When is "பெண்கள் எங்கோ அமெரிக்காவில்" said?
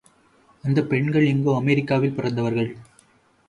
0.89-2.15